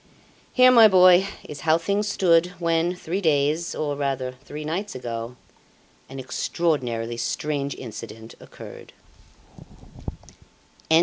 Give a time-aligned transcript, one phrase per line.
[0.51, 5.35] Here, my boy, is how things stood when, three days, or rather three nights ago,
[6.09, 8.93] an extraordinarily strange incident occurred."